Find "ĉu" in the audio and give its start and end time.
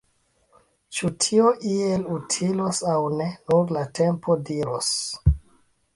0.99-1.09